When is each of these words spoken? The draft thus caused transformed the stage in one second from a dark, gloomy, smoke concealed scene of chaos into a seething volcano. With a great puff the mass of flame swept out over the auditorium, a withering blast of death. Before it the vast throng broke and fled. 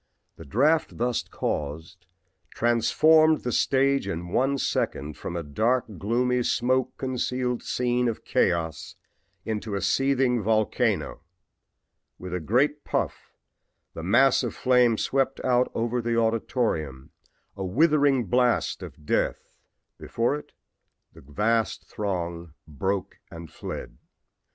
The 0.35 0.45
draft 0.45 0.97
thus 0.97 1.21
caused 1.27 2.07
transformed 2.55 3.41
the 3.41 3.51
stage 3.51 4.07
in 4.07 4.29
one 4.29 4.57
second 4.57 5.15
from 5.15 5.35
a 5.35 5.43
dark, 5.43 5.85
gloomy, 5.99 6.41
smoke 6.41 6.97
concealed 6.97 7.61
scene 7.61 8.07
of 8.07 8.25
chaos 8.25 8.95
into 9.45 9.75
a 9.75 9.81
seething 9.83 10.41
volcano. 10.41 11.21
With 12.17 12.33
a 12.33 12.39
great 12.39 12.83
puff 12.83 13.35
the 13.93 14.01
mass 14.01 14.41
of 14.41 14.55
flame 14.55 14.97
swept 14.97 15.39
out 15.45 15.71
over 15.75 16.01
the 16.01 16.17
auditorium, 16.19 17.11
a 17.55 17.63
withering 17.63 18.25
blast 18.25 18.81
of 18.81 19.05
death. 19.05 19.53
Before 19.99 20.33
it 20.35 20.51
the 21.13 21.21
vast 21.21 21.85
throng 21.87 22.55
broke 22.67 23.19
and 23.29 23.51
fled. 23.51 23.99